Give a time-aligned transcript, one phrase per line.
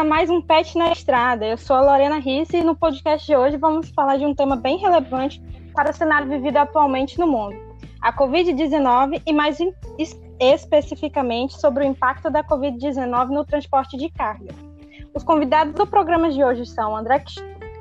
[0.00, 1.44] a mais um Pet na Estrada.
[1.44, 4.56] Eu sou a Lorena Risse e no podcast de hoje vamos falar de um tema
[4.56, 5.42] bem relevante
[5.74, 7.54] para o cenário vivido atualmente no mundo:
[8.00, 9.58] a Covid-19 e, mais
[10.40, 14.54] especificamente, sobre o impacto da Covid-19 no transporte de carga.
[15.14, 17.22] Os convidados do programa de hoje são André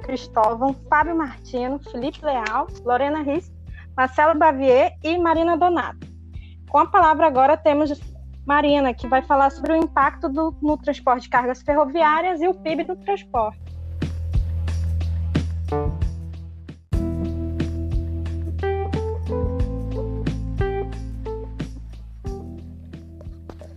[0.03, 3.53] Cristóvão, Fábio Martino, Felipe Leal, Lorena Risse,
[3.95, 6.05] Marcelo Bavier e Marina Donato.
[6.69, 7.89] Com a palavra agora temos
[8.49, 12.53] Marina, que vai falar sobre o impacto do, no transporte de cargas ferroviárias e o
[12.55, 13.59] PIB do transporte.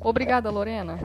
[0.00, 0.98] Obrigada, Lorena.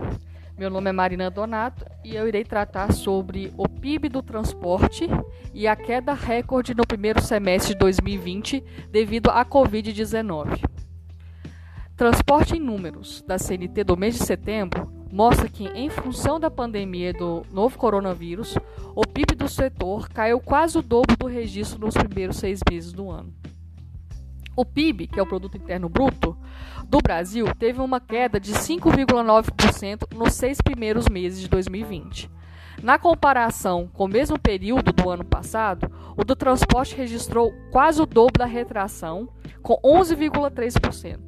[0.58, 5.10] Meu nome é Marina Donato e eu irei tratar sobre o PIB do transporte
[5.54, 10.77] e a queda recorde no primeiro semestre de 2020 devido à Covid-19.
[11.98, 17.12] Transporte em números da CNT do mês de setembro mostra que, em função da pandemia
[17.12, 18.56] do novo coronavírus,
[18.96, 23.10] o PIB do setor caiu quase o dobro do registro nos primeiros seis meses do
[23.10, 23.34] ano.
[24.56, 26.38] O PIB, que é o Produto Interno Bruto,
[26.86, 32.30] do Brasil teve uma queda de 5,9% nos seis primeiros meses de 2020.
[32.84, 38.06] Na comparação com o mesmo período do ano passado, o do transporte registrou quase o
[38.06, 39.30] dobro da retração,
[39.64, 41.27] com 11,3%.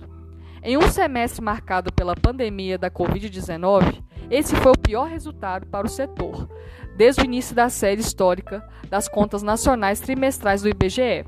[0.62, 5.90] Em um semestre marcado pela pandemia da Covid-19, esse foi o pior resultado para o
[5.90, 6.50] setor,
[6.98, 11.26] desde o início da série histórica das contas nacionais trimestrais do IBGE.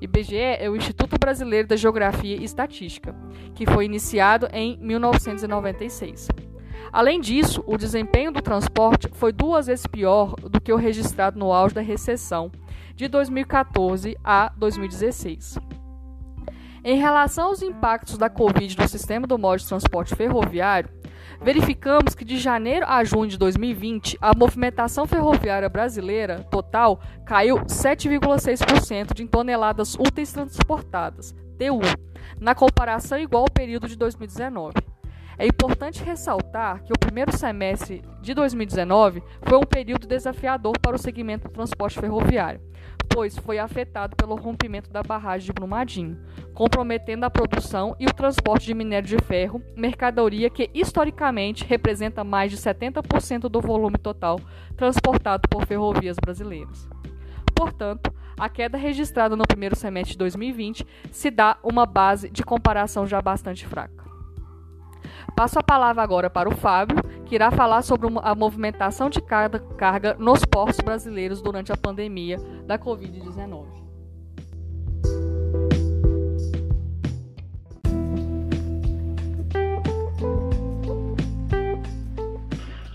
[0.00, 3.14] IBGE é o Instituto Brasileiro da Geografia e Estatística,
[3.54, 6.28] que foi iniciado em 1996.
[6.90, 11.52] Além disso, o desempenho do transporte foi duas vezes pior do que o registrado no
[11.52, 12.50] auge da recessão
[12.96, 15.58] de 2014 a 2016.
[16.82, 20.88] Em relação aos impactos da Covid no sistema do modo de transporte ferroviário,
[21.38, 29.12] verificamos que de janeiro a junho de 2020, a movimentação ferroviária brasileira total caiu 7,6%
[29.12, 31.80] de toneladas úteis transportadas, TU,
[32.40, 34.72] na comparação igual ao período de 2019.
[35.38, 40.98] É importante ressaltar que o primeiro semestre de 2019 foi um período desafiador para o
[40.98, 42.60] segmento do transporte ferroviário,
[43.12, 46.18] pois foi afetado pelo rompimento da barragem de Brumadinho,
[46.54, 52.50] comprometendo a produção e o transporte de minério de ferro, mercadoria que historicamente representa mais
[52.50, 54.40] de 70% do volume total
[54.76, 56.88] transportado por ferrovias brasileiras.
[57.54, 63.06] Portanto, a queda registrada no primeiro semestre de 2020 se dá uma base de comparação
[63.06, 63.99] já bastante fraca.
[65.34, 70.16] Passo a palavra agora para o Fábio, que irá falar sobre a movimentação de carga
[70.18, 73.80] nos portos brasileiros durante a pandemia da Covid-19.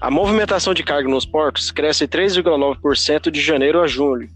[0.05, 4.29] A movimentação de carga nos portos cresce 3,9% de janeiro a julho,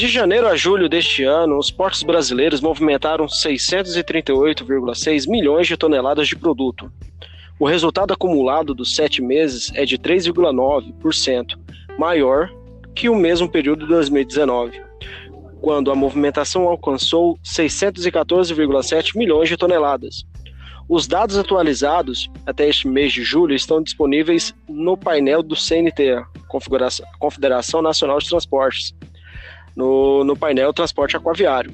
[0.00, 6.34] de janeiro a julho deste ano, os portos brasileiros movimentaram 638,6 milhões de toneladas de
[6.34, 6.90] produto.
[7.58, 11.58] O resultado acumulado dos sete meses é de 3,9%,
[11.98, 12.50] maior
[12.94, 14.80] que o mesmo período de 2019,
[15.60, 20.24] quando a movimentação alcançou 614,7 milhões de toneladas.
[20.88, 26.24] Os dados atualizados até este mês de julho estão disponíveis no painel do CNT,
[27.18, 28.94] Confederação Nacional de Transportes,
[29.76, 31.72] no, no painel transporte aquaviário.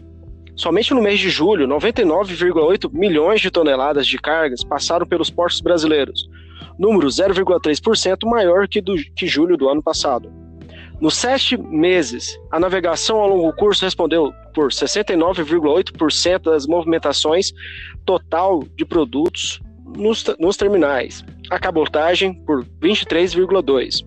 [0.54, 6.26] Somente no mês de julho, 99,8 milhões de toneladas de cargas passaram pelos portos brasileiros,
[6.78, 10.32] número 0,3% maior que, do, que julho do ano passado.
[10.98, 17.52] Nos sete meses, a navegação ao longo curso respondeu por 69,8% das movimentações
[18.06, 19.60] total de produtos
[19.94, 24.06] nos, nos terminais, a cabotagem por 23,2%.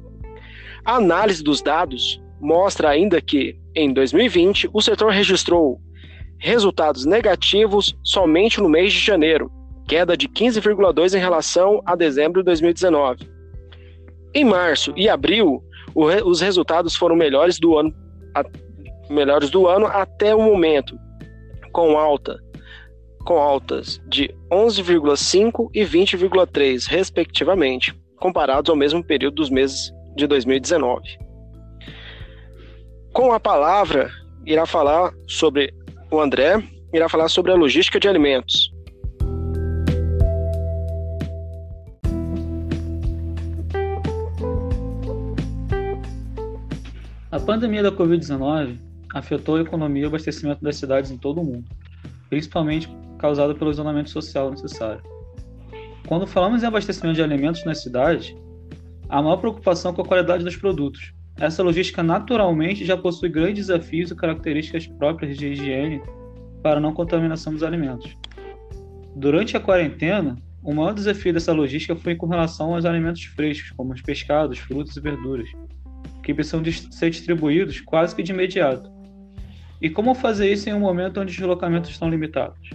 [0.83, 5.79] A análise dos dados mostra ainda que, em 2020, o setor registrou
[6.37, 9.51] resultados negativos somente no mês de janeiro,
[9.87, 13.29] queda de 15,2% em relação a dezembro de 2019.
[14.33, 15.63] Em março e abril,
[15.95, 17.93] os resultados foram melhores do ano,
[19.09, 20.97] melhores do ano até o momento,
[21.71, 22.39] com alta
[23.25, 31.28] com altas de 11,5 e 20,3 respectivamente, comparados ao mesmo período dos meses de 2019.
[33.13, 34.11] Com a palavra,
[34.45, 35.73] irá falar sobre
[36.11, 36.63] o André,
[36.93, 38.71] irá falar sobre a logística de alimentos.
[47.31, 48.79] A pandemia da Covid-19
[49.13, 51.65] afetou a economia e o abastecimento das cidades em todo o mundo,
[52.29, 55.01] principalmente causada pelo isolamento social necessário.
[56.07, 58.35] Quando falamos em abastecimento de alimentos nas cidades,
[59.07, 61.13] há maior preocupação com a qualidade dos produtos.
[61.39, 66.01] Essa logística naturalmente já possui grandes desafios e características próprias de higiene
[66.61, 68.13] para não contaminação dos alimentos.
[69.15, 73.93] Durante a quarentena, o maior desafio dessa logística foi com relação aos alimentos frescos, como
[73.93, 75.49] os pescados, frutas e verduras,
[76.21, 78.91] que precisam ser distribuídos quase que de imediato.
[79.81, 82.69] E como fazer isso em um momento onde os deslocamentos estão limitados?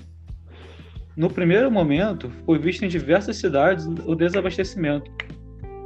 [1.15, 5.11] No primeiro momento, foi visto em diversas cidades o desabastecimento.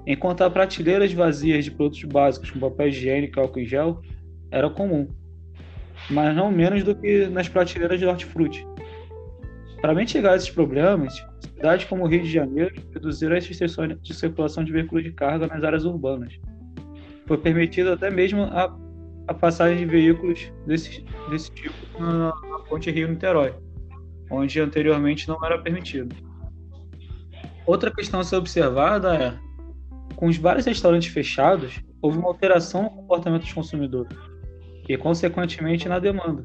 [0.09, 4.01] Enquanto prateleiras vazias de produtos básicos como papel higiênico e álcool em gel
[4.51, 5.07] era comum,
[6.09, 8.67] mas não menos do que nas prateleiras de hortifruti.
[9.83, 14.65] Para mitigar esses problemas, cidades como o Rio de Janeiro reduziram as restrições de circulação
[14.65, 16.41] de veículos de carga nas áreas urbanas.
[17.27, 18.75] Foi permitido até mesmo a,
[19.29, 23.55] a passagem de veículos desse, desse tipo na, na ponte Rio-Niterói
[24.31, 26.15] onde anteriormente não era permitido.
[27.67, 29.48] Outra questão a ser observada é,
[30.19, 34.19] com os vários restaurantes fechados, houve uma alteração no comportamento dos consumidores
[34.89, 36.45] e, consequentemente, na demanda.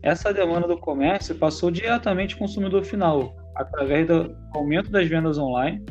[0.00, 5.84] Essa demanda do comércio passou diretamente ao consumidor final, através do aumento das vendas online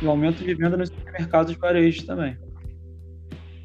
[0.00, 2.38] e aumento de venda nos mercados de varejo também.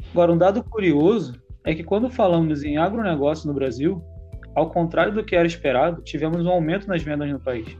[0.09, 4.03] Agora, um dado curioso é que quando falamos em agronegócio no Brasil,
[4.55, 7.77] ao contrário do que era esperado, tivemos um aumento nas vendas no país.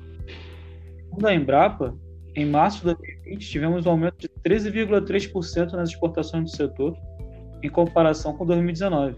[1.00, 1.98] Segundo a Embrapa,
[2.36, 6.98] em março de 2020, tivemos um aumento de 13,3% nas exportações do setor,
[7.62, 9.18] em comparação com 2019.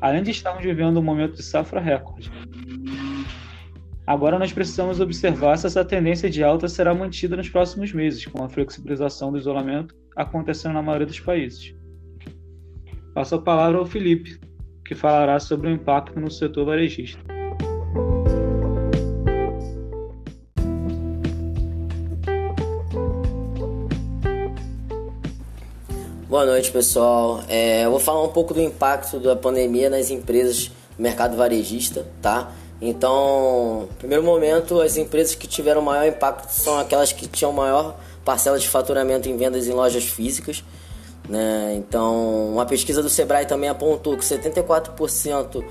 [0.00, 2.30] Além de estarmos vivendo um momento de safra recorde.
[4.06, 8.44] Agora nós precisamos observar se essa tendência de alta será mantida nos próximos meses, com
[8.44, 11.74] a flexibilização do isolamento acontecendo na maioria dos países.
[13.14, 14.38] Passo a palavra ao Felipe,
[14.84, 17.33] que falará sobre o impacto no setor varejista.
[26.34, 27.44] Boa noite, pessoal.
[27.48, 30.66] É, eu vou falar um pouco do impacto da pandemia nas empresas
[30.96, 32.50] do mercado varejista, tá?
[32.82, 38.58] Então, primeiro momento, as empresas que tiveram maior impacto são aquelas que tinham maior parcela
[38.58, 40.64] de faturamento em vendas em lojas físicas.
[41.28, 41.76] Né?
[41.76, 45.64] Então, uma pesquisa do Sebrae também apontou que 74%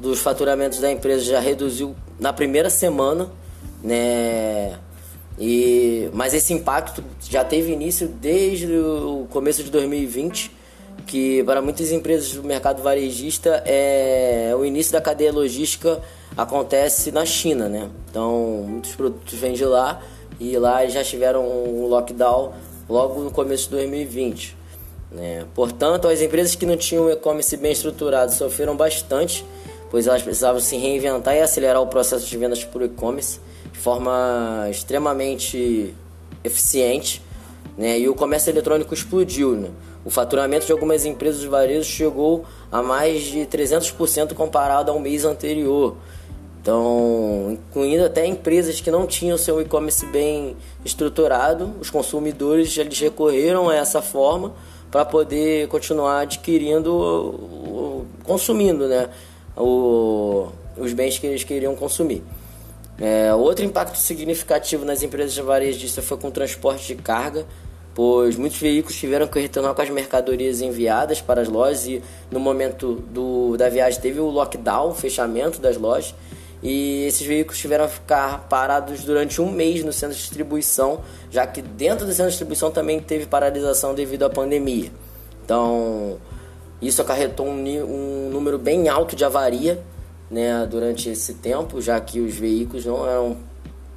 [0.00, 3.28] dos faturamentos da empresa já reduziu na primeira semana,
[3.82, 4.78] né?
[6.18, 10.50] Mas esse impacto já teve início desde o começo de 2020,
[11.06, 16.00] que para muitas empresas do mercado varejista é o início da cadeia logística
[16.36, 17.88] acontece na China, né?
[18.10, 20.02] Então muitos produtos vêm de lá
[20.40, 22.52] e lá já tiveram um lockdown
[22.88, 24.56] logo no começo de 2020.
[25.12, 25.44] Né?
[25.54, 29.46] Portanto, as empresas que não tinham e-commerce bem estruturado sofreram bastante,
[29.88, 33.38] pois elas precisavam se reinventar e acelerar o processo de vendas por e-commerce
[33.72, 35.94] de forma extremamente
[36.44, 37.22] eficiente.
[37.76, 37.98] Né?
[38.00, 39.52] E o comércio eletrônico explodiu.
[39.52, 39.70] Né?
[40.04, 45.24] O faturamento de algumas empresas de varejo chegou a mais de 300% comparado ao mês
[45.24, 45.96] anterior.
[46.60, 53.70] Então, incluindo até empresas que não tinham seu e-commerce bem estruturado, os consumidores eles recorreram
[53.70, 54.52] a essa forma
[54.90, 59.08] para poder continuar adquirindo, consumindo né,
[59.56, 62.22] o, os bens que eles queriam consumir.
[63.00, 67.46] É, outro impacto significativo nas empresas de varejista foi com o transporte de carga,
[67.94, 72.40] pois muitos veículos tiveram que retornar com as mercadorias enviadas para as lojas e no
[72.40, 76.14] momento do, da viagem teve o lockdown, o fechamento das lojas
[76.62, 81.00] e esses veículos tiveram que ficar parados durante um mês no centro de distribuição,
[81.30, 84.90] já que dentro do centro de distribuição também teve paralisação devido à pandemia.
[85.44, 86.18] Então,
[86.82, 89.80] isso acarretou um, um número bem alto de avaria
[90.30, 93.36] né, durante esse tempo, já que os veículos não eram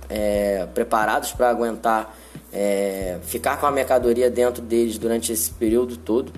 [0.10, 2.16] é, preparados para aguentar
[2.54, 6.32] é, ficar com a mercadoria dentro deles durante esse período todo.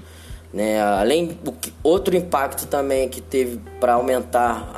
[0.53, 0.79] Né?
[0.81, 4.71] Além do outro impacto também que teve para aumentar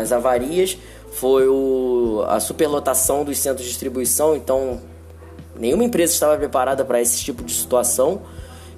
[0.00, 0.78] as avarias
[1.12, 4.34] foi o, a superlotação dos centros de distribuição.
[4.34, 4.80] Então,
[5.58, 8.22] nenhuma empresa estava preparada para esse tipo de situação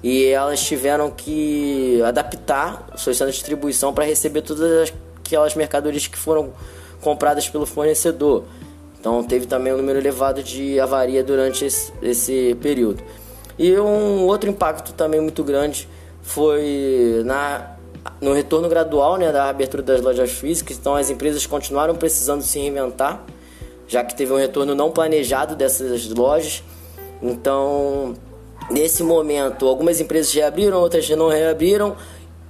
[0.03, 4.91] e elas tiveram que adaptar seus centros de distribuição para receber todas
[5.31, 6.51] aquelas mercadorias que foram
[6.99, 8.43] compradas pelo fornecedor.
[8.99, 13.01] Então, teve também um número elevado de avaria durante esse, esse período.
[13.57, 15.87] E um outro impacto também muito grande
[16.21, 17.75] foi na,
[18.19, 22.59] no retorno gradual né, da abertura das lojas físicas, então as empresas continuaram precisando se
[22.59, 23.23] reinventar,
[23.87, 26.63] já que teve um retorno não planejado dessas lojas.
[27.21, 28.13] Então,
[28.69, 31.95] nesse momento, algumas empresas reabriram, outras não reabriram,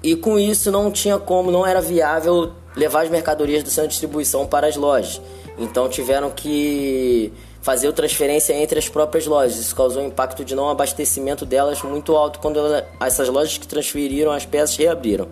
[0.04, 3.94] e com isso não tinha como, não era viável levar as mercadorias do centro de
[3.94, 5.22] distribuição para as lojas.
[5.58, 9.58] Então tiveram que fazer transferência entre as próprias lojas.
[9.58, 13.68] Isso causou um impacto de não abastecimento delas muito alto quando ela, essas lojas que
[13.68, 15.28] transferiram as peças reabriram.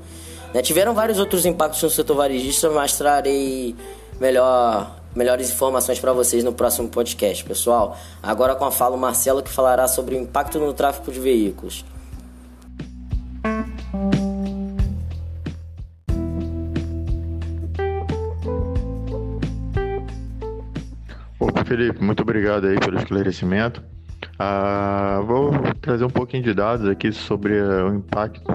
[0.53, 0.61] Né?
[0.61, 3.75] Tiveram vários outros impactos no setor varejista, mas trarei
[4.19, 7.97] melhor, melhores informações para vocês no próximo podcast, pessoal.
[8.21, 11.83] Agora com a fala o Marcelo que falará sobre o impacto no tráfego de veículos.
[21.79, 23.81] Felipe, muito obrigado aí pelo esclarecimento.
[24.37, 28.53] Ah, vou trazer um pouquinho de dados aqui sobre o impacto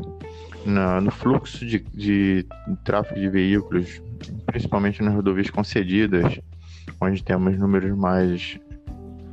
[0.67, 2.47] na, no fluxo de, de
[2.85, 4.03] tráfego de veículos,
[4.45, 6.39] principalmente nas rodovias concedidas,
[7.01, 8.61] onde temos números mais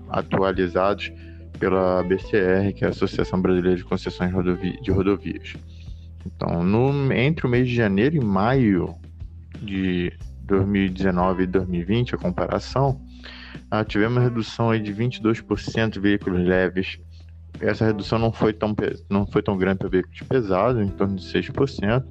[0.09, 1.11] atualizados
[1.59, 4.31] pela BCR, que é a Associação Brasileira de Concessões
[4.81, 5.57] de Rodovias.
[6.25, 8.95] Então, no, entre o mês de janeiro e maio
[9.61, 12.97] de 2019 e 2020, a comparação,
[13.69, 16.99] ah, tivemos uma redução aí de 22% de veículos leves,
[17.59, 18.75] essa redução não foi tão,
[19.09, 22.03] não foi tão grande para veículos pesados, em torno de 6%,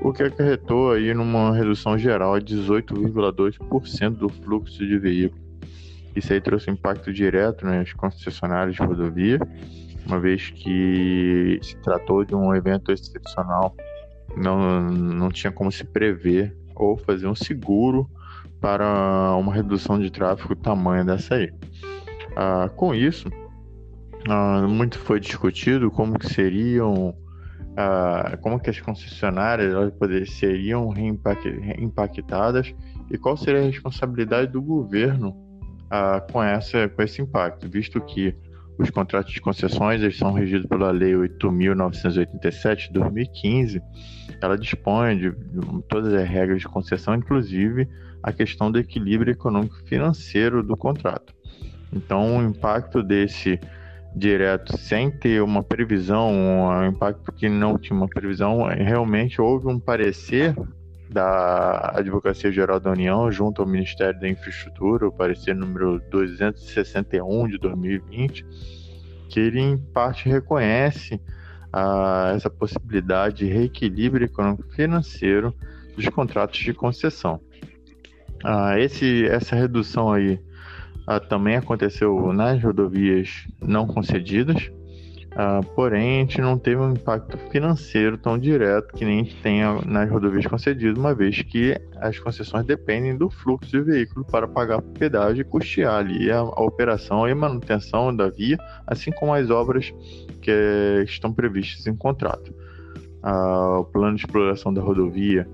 [0.00, 5.42] o que acarretou aí numa redução geral de 18,2% do fluxo de veículos.
[6.14, 9.38] Isso aí trouxe impacto direto nas concessionárias de rodovia,
[10.06, 13.74] uma vez que se tratou de um evento excepcional,
[14.36, 18.10] não, não tinha como se prever ou fazer um seguro
[18.62, 21.52] para uma redução de tráfego tamanho dessa aí.
[22.36, 23.28] Ah, com isso,
[24.28, 27.12] ah, muito foi discutido como que seriam
[27.76, 30.94] ah, como que as concessionárias elas poder, seriam
[31.76, 32.72] impactadas
[33.10, 35.36] e qual seria a responsabilidade do governo
[36.32, 38.34] com essa com esse impacto, visto que
[38.78, 43.82] os contratos de concessões eles são regidos pela Lei 8.987 de 2015.
[44.40, 45.32] Ela dispõe de
[45.88, 47.88] todas as regras de concessão, inclusive
[48.22, 51.34] a questão do equilíbrio econômico-financeiro do contrato.
[51.92, 53.60] Então, o impacto desse
[54.14, 59.78] direto sem ter uma previsão, um impacto que não tinha uma previsão, realmente houve um
[59.78, 60.54] parecer
[61.12, 67.58] da Advocacia Geral da União junto ao Ministério da Infraestrutura, o parecer número 261 de
[67.58, 68.46] 2020,
[69.28, 71.20] que ele em parte reconhece
[71.72, 75.54] ah, essa possibilidade de reequilíbrio econômico-financeiro
[75.96, 77.40] dos contratos de concessão.
[78.44, 80.40] Ah, esse, essa redução aí
[81.06, 84.70] ah, também aconteceu nas rodovias não concedidas,
[85.34, 89.36] ah, porém a gente não teve um impacto financeiro tão direto que nem a gente
[89.36, 94.46] tem nas rodovias concedidas, uma vez que as concessões dependem do fluxo de veículo para
[94.46, 99.48] pagar pedágio e custear ali a, a operação e manutenção da via, assim como as
[99.48, 99.92] obras
[100.42, 102.54] que estão previstas em contrato.
[103.22, 105.48] Ah, o plano de exploração da rodovia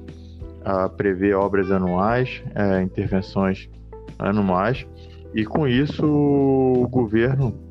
[0.64, 3.70] ah, prevê obras anuais, eh, intervenções
[4.18, 4.86] anuais,
[5.34, 7.67] e com isso o governo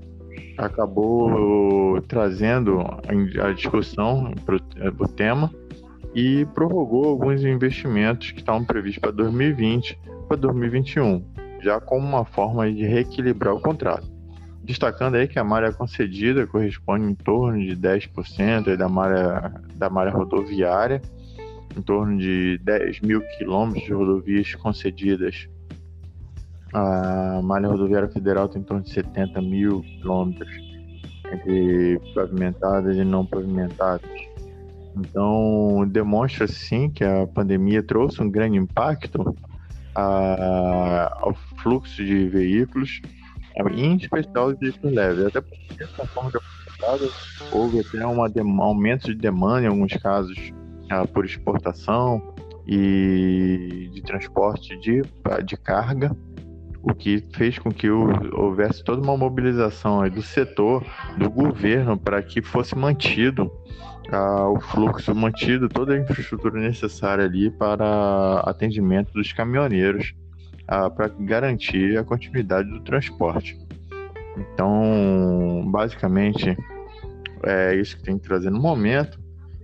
[0.57, 2.79] acabou trazendo
[3.41, 5.51] a discussão para o tema
[6.15, 11.23] e prorrogou alguns investimentos que estavam previstos para 2020 para 2021,
[11.61, 14.07] já como uma forma de reequilibrar o contrato.
[14.63, 20.11] Destacando aí que a malha concedida corresponde em torno de 10% da malha, da malha
[20.11, 21.01] rodoviária,
[21.77, 25.47] em torno de 10 mil quilômetros de rodovias concedidas
[26.77, 30.49] a malha rodoviária federal tem em torno de 70 mil quilômetros
[31.31, 34.09] entre pavimentadas e não pavimentadas.
[34.95, 39.35] Então, demonstra sim que a pandemia trouxe um grande impacto
[39.95, 43.01] a, ao fluxo de veículos,
[43.75, 45.25] em especial de veículos leves.
[45.25, 47.11] Até porque, conforme apresentado,
[47.51, 50.37] houve até um aumento de demanda em alguns casos
[51.13, 52.33] por exportação
[52.65, 55.01] e de transporte de,
[55.43, 56.15] de carga
[56.89, 60.83] o que fez com que houvesse toda uma mobilização do setor,
[61.17, 63.51] do governo, para que fosse mantido
[64.11, 70.13] ah, o fluxo, mantido toda a infraestrutura necessária ali para atendimento dos caminhoneiros,
[70.67, 73.57] ah, para garantir a continuidade do transporte.
[74.37, 76.57] Então, basicamente,
[77.43, 79.19] é isso que tem que trazer no momento.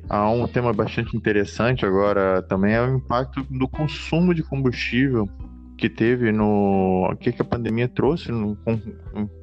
[0.10, 5.30] Há um tema bastante interessante agora também é o impacto do consumo de combustível
[5.78, 7.10] que teve no.
[7.12, 8.58] O que, que a pandemia trouxe, no,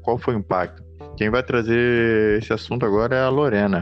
[0.03, 0.83] qual foi o impacto.
[1.17, 3.81] Quem vai trazer esse assunto agora é a Lorena.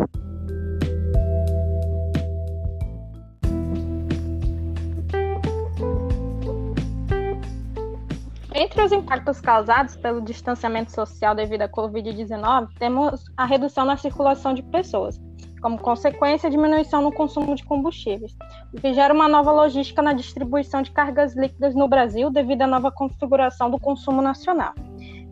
[8.61, 14.52] Entre os impactos causados pelo distanciamento social devido à Covid-19, temos a redução na circulação
[14.52, 15.21] de pessoas,
[15.61, 18.37] como consequência, diminuição no consumo de combustíveis,
[18.73, 22.67] o que gera uma nova logística na distribuição de cargas líquidas no Brasil devido à
[22.67, 24.73] nova configuração do consumo nacional.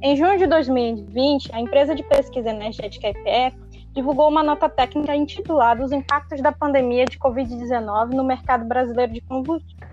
[0.02, 3.56] Em junho de 2020, a empresa de pesquisa energética EPE
[3.92, 9.22] divulgou uma nota técnica intitulada Os impactos da pandemia de Covid-19 no mercado brasileiro de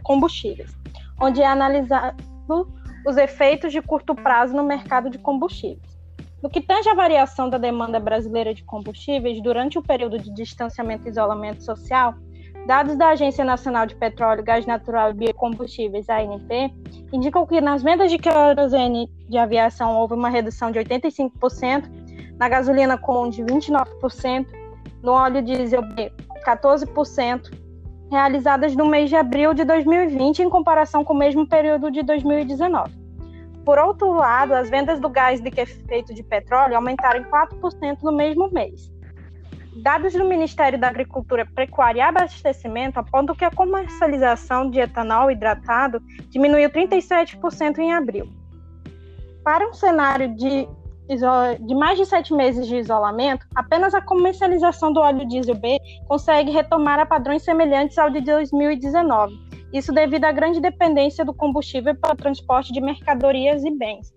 [0.04, 0.76] combustíveis,
[1.22, 2.18] onde é analisado
[3.08, 6.03] os efeitos de curto prazo no mercado de combustíveis.
[6.44, 11.08] No que tange à variação da demanda brasileira de combustíveis durante o período de distanciamento
[11.08, 12.16] e isolamento social,
[12.68, 16.70] dados da Agência Nacional de Petróleo, Gás Natural e Biocombustíveis, ANP,
[17.14, 21.90] indicam que nas vendas de querosene de aviação houve uma redução de 85%,
[22.38, 24.46] na gasolina comum de 29%,
[25.02, 26.12] no óleo diesel B
[26.46, 27.58] 14%,
[28.12, 33.03] realizadas no mês de abril de 2020 em comparação com o mesmo período de 2019.
[33.66, 38.12] Por outro lado, as vendas do gás de efeito de petróleo aumentaram em 4% no
[38.12, 38.92] mesmo mês.
[39.82, 46.00] Dados do Ministério da Agricultura, Pecuária e Abastecimento apontam que a comercialização de etanol hidratado
[46.30, 48.30] diminuiu 37% em abril.
[49.44, 50.68] Para um cenário de,
[51.60, 56.52] de mais de sete meses de isolamento, apenas a comercialização do óleo diesel B consegue
[56.52, 59.34] retomar a padrões semelhantes ao de 2019,
[59.74, 64.14] isso devido à grande dependência do combustível para o transporte de mercadorias e bens.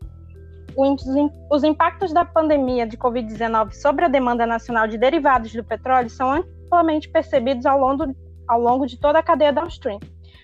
[1.51, 6.31] Os impactos da pandemia de Covid-19 sobre a demanda nacional de derivados do petróleo são
[6.31, 8.15] amplamente percebidos ao longo,
[8.47, 9.99] ao longo de toda a cadeia downstream.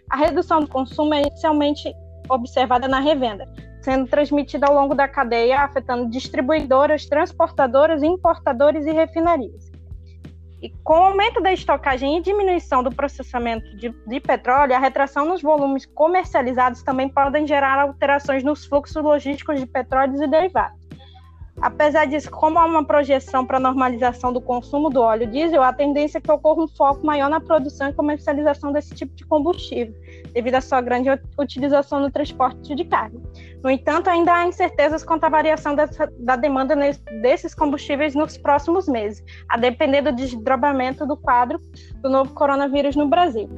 [0.08, 1.92] A redução do consumo é inicialmente
[2.30, 3.46] observada na revenda,
[3.82, 9.71] sendo transmitida ao longo da cadeia, afetando distribuidoras, transportadoras, importadores e refinarias.
[10.62, 15.24] E com o aumento da estocagem e diminuição do processamento de, de, petróleo, a retração
[15.24, 20.81] nos volumes comercializados também podem gerar alterações nos fluxos logísticos de petróleo e derivados.
[21.62, 25.72] Apesar disso, como há uma projeção para a normalização do consumo do óleo diesel, a
[25.72, 29.94] tendência é que ocorra um foco maior na produção e comercialização desse tipo de combustível,
[30.32, 31.08] devido à sua grande
[31.38, 33.16] utilização no transporte de carga.
[33.62, 36.74] No entanto, ainda há incertezas quanto à variação dessa, da demanda
[37.22, 41.60] desses combustíveis nos próximos meses, a depender do desdobramento do quadro
[42.02, 43.48] do novo coronavírus no Brasil.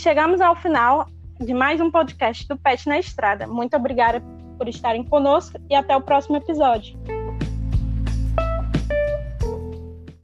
[0.00, 1.06] Chegamos ao final
[1.38, 3.46] de mais um podcast do Pet na Estrada.
[3.46, 4.22] Muito obrigada
[4.56, 6.98] por estarem conosco e até o próximo episódio.